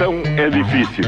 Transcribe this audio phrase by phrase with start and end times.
[0.00, 1.04] questão é difícil.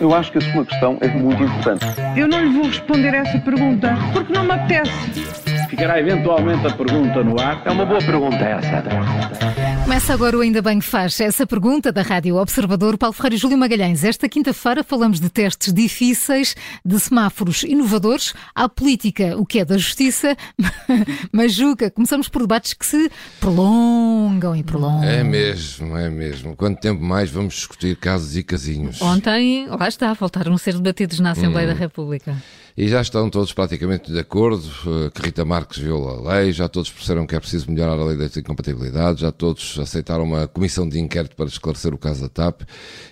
[0.00, 1.84] Eu acho que a sua questão é muito importante.
[2.16, 5.20] Eu não lhe vou responder essa pergunta porque não me apetece.
[5.68, 7.62] Ficará eventualmente a pergunta no ar.
[7.64, 9.65] É uma boa pergunta essa.
[9.86, 11.20] Começa agora o Ainda Bem que Faz.
[11.20, 14.02] Essa pergunta da Rádio Observador, Paulo Ferreira e Júlio Magalhães.
[14.02, 19.78] Esta quinta-feira falamos de testes difíceis, de semáforos inovadores, à política, o que é da
[19.78, 20.36] justiça.
[21.30, 23.08] Mas, Juca, começamos por debates que se
[23.38, 25.04] prolongam e prolongam.
[25.04, 26.56] É mesmo, é mesmo.
[26.56, 29.00] Quanto tempo mais vamos discutir casos e casinhos?
[29.00, 31.72] Ontem, lá está, voltaram a ser debatidos na Assembleia hum.
[31.72, 32.36] da República.
[32.78, 36.68] E já estão todos praticamente de acordo eh, que Rita Marques viola a lei, já
[36.68, 40.86] todos perceberam que é preciso melhorar a lei das incompatibilidades, já todos aceitaram uma comissão
[40.86, 42.64] de inquérito para esclarecer o caso da TAP.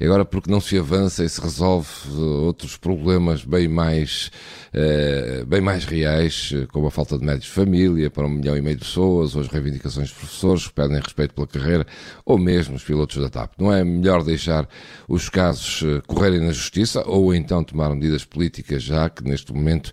[0.00, 4.30] E agora, porque não se avança e se resolve eh, outros problemas bem mais,
[4.72, 8.62] eh, bem mais reais, como a falta de médicos de família para um milhão e
[8.62, 11.86] meio de pessoas, ou as reivindicações de professores que pedem respeito pela carreira,
[12.24, 13.52] ou mesmo os pilotos da TAP.
[13.58, 14.66] Não é melhor deixar
[15.06, 19.92] os casos correrem na justiça, ou então tomar medidas políticas já que neste neste momento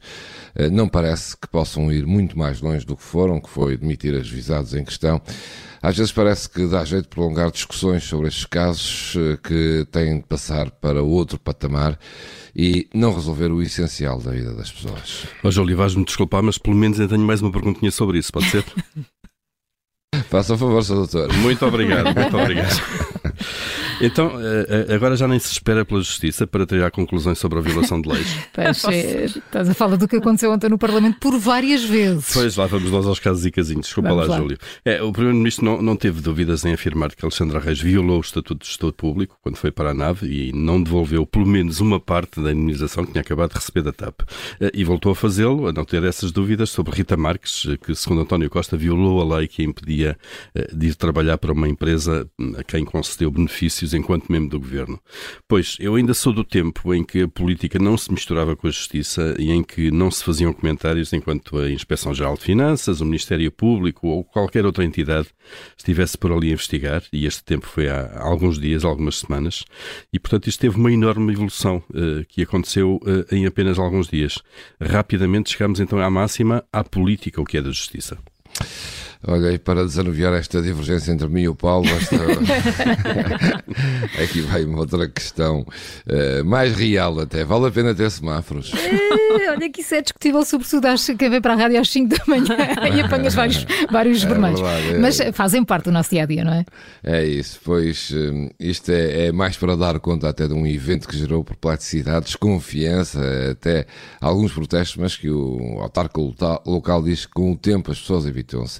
[0.55, 4.15] eh, não parece que possam ir muito mais longe do que foram, que foi demitir
[4.15, 5.21] as visados em questão.
[5.81, 10.17] Às vezes parece que dá jeito de prolongar discussões sobre estes casos eh, que têm
[10.17, 11.99] de passar para outro patamar
[12.55, 15.27] e não resolver o essencial da vida das pessoas.
[15.43, 18.49] Ó Júlio, vais-me desculpar, mas pelo menos eu tenho mais uma perguntinha sobre isso, pode
[18.49, 18.63] ser?
[20.29, 20.95] Faça o favor, Sr.
[20.95, 21.33] Doutor.
[21.33, 22.81] Muito obrigado, muito obrigado.
[23.99, 27.61] Então, eh, eh, agora já nem se espera pela Justiça para tirar conclusões sobre a
[27.61, 28.27] violação de leis.
[28.53, 32.33] Pois, é, estás a falar do que aconteceu ontem no Parlamento por várias vezes.
[32.33, 33.85] Pois, lá vamos nós aos casos e casinhos.
[33.85, 34.57] Desculpa lá, lá, Júlio.
[34.83, 38.63] É, o Primeiro-Ministro não, não teve dúvidas em afirmar que Alexandra Reis violou o Estatuto
[38.63, 42.41] de Gestor Público quando foi para a nave e não devolveu pelo menos uma parte
[42.41, 44.21] da indemnização que tinha acabado de receber da TAP.
[44.59, 48.21] Eh, e voltou a fazê-lo, a não ter essas dúvidas sobre Rita Marques, que, segundo
[48.21, 50.17] António Costa, violou a lei que a impedia
[50.73, 54.99] de ir trabalhar para uma empresa a quem concedeu benefícios enquanto membro do governo.
[55.47, 58.71] Pois, eu ainda sou do tempo em que a política não se misturava com a
[58.71, 63.51] justiça e em que não se faziam comentários enquanto a Inspeção-Geral de Finanças, o Ministério
[63.51, 65.27] Público ou qualquer outra entidade
[65.77, 69.63] estivesse por ali a investigar, e este tempo foi há alguns dias, algumas semanas,
[70.11, 74.39] e portanto isto teve uma enorme evolução uh, que aconteceu uh, em apenas alguns dias.
[74.81, 78.17] Rapidamente chegamos então à máxima, à política, o que é da justiça.
[79.25, 82.17] Olha, e para desanuviar esta divergência entre mim e o Paulo, esta...
[84.21, 87.43] aqui vai uma outra questão uh, mais real até.
[87.43, 88.71] Vale a pena ter semáforos?
[88.73, 92.15] É, olha que isso é discutível, sobretudo acho que vem para a rádio às 5
[92.15, 92.57] da manhã
[92.95, 94.61] e apanhas vários, vários é vermelhos.
[94.61, 94.99] Verdade, é...
[94.99, 96.65] Mas fazem parte do nosso dia a dia, não é?
[97.03, 101.07] É isso, pois uh, isto é, é, mais para dar conta até de um evento
[101.07, 103.19] que gerou perplexidade, desconfiança,
[103.51, 103.87] até
[104.21, 106.19] alguns protestos, mas que o autarca
[106.65, 108.79] local diz que com o tempo as pessoas evitam-se.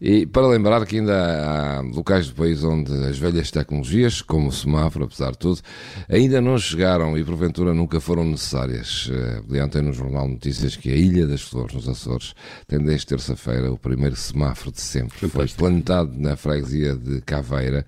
[0.00, 4.52] E para lembrar que ainda há locais do país onde as velhas tecnologias, como o
[4.52, 5.60] semáforo, apesar de tudo,
[6.08, 9.10] ainda não chegaram e porventura nunca foram necessárias.
[9.10, 12.34] Eh, ontem no Jornal Notícias que a Ilha das Flores, nos Açores,
[12.66, 15.28] tem desde terça-feira o primeiro semáforo de sempre.
[15.28, 17.86] Foi plantado na freguesia de Caveira,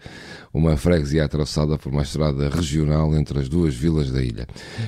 [0.52, 4.46] uma freguesia atravessada por uma estrada regional entre as duas vilas da ilha.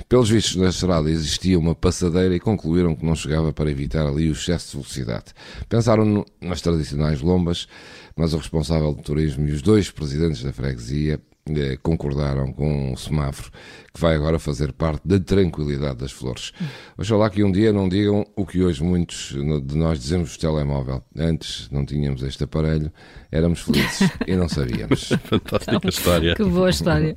[0.09, 4.29] Pelos vistos, na estrada existia uma passadeira e concluíram que não chegava para evitar ali
[4.29, 5.27] o excesso de velocidade.
[5.69, 7.69] Pensaram nas tradicionais lombas,
[8.17, 12.97] mas o responsável do turismo e os dois presidentes da freguesia eh, concordaram com um
[12.97, 13.51] semáforo
[13.93, 16.53] que vai agora fazer parte da tranquilidade das flores.
[16.97, 19.35] Oxalá que um dia não digam o que hoje muitos
[19.65, 21.03] de nós dizemos do telemóvel.
[21.17, 22.93] Antes não tínhamos este aparelho,
[23.33, 25.09] éramos felizes e não sabíamos.
[25.25, 26.35] Fantástica história.
[26.37, 27.15] Que boa história.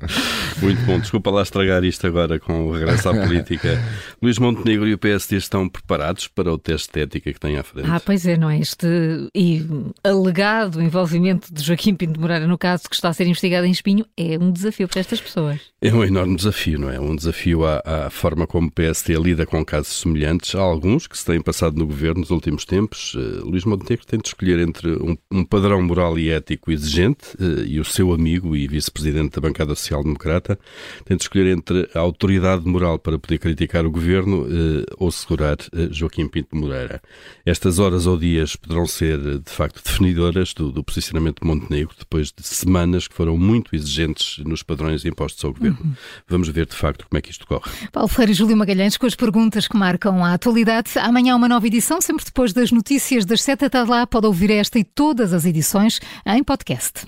[0.60, 0.98] Muito bom.
[0.98, 3.80] Desculpa lá estragar isto agora com o regresso à política.
[4.20, 7.62] Luís Montenegro e o PSD estão preparados para o teste de ética que têm à
[7.62, 7.88] frente?
[7.88, 8.58] Ah, pois é, não é?
[8.58, 8.86] Este
[9.34, 9.64] e
[10.02, 14.04] alegado envolvimento de Joaquim Pinto Moreira no caso que está a ser investigado em Espinho
[14.16, 15.60] é um desafio para estas pessoas.
[15.80, 17.00] É um enorme desafio não é?
[17.00, 20.54] Um desafio à, à, forma como o PSD lida com casos semelhantes.
[20.54, 23.14] Há alguns que se têm passado no governo nos últimos tempos.
[23.14, 27.64] Uh, Luís Montenegro tem de escolher entre um, um padrão moral e ético exigente uh,
[27.66, 30.58] e o seu amigo e vice-presidente da bancada social-democrata
[31.04, 35.56] tem de escolher entre a autoridade moral para poder criticar o governo uh, ou segurar
[35.90, 37.02] Joaquim Pinto Moreira.
[37.44, 42.32] Estas horas ou dias poderão ser, de facto, definidoras do, do posicionamento de Montenegro depois
[42.32, 44.03] de semanas que foram muito exigentes
[44.44, 45.78] nos padrões impostos ao governo.
[45.82, 45.92] Uhum.
[46.28, 47.70] Vamos ver de facto como é que isto corre.
[47.92, 50.90] Paulo Freire e Júlio Magalhães com as perguntas que marcam a atualidade.
[50.98, 54.06] Amanhã uma nova edição, sempre depois das notícias das sete da lá.
[54.06, 57.06] Pode ouvir esta e todas as edições em podcast.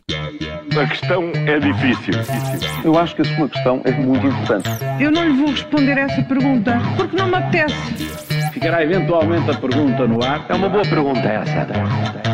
[0.79, 2.15] A questão é difícil.
[2.85, 4.69] Eu acho que a sua questão é muito importante.
[5.01, 7.77] Eu não lhe vou responder essa pergunta porque não me apetece.
[8.53, 10.45] Ficará eventualmente a pergunta no ar.
[10.49, 12.25] É uma boa pergunta essa.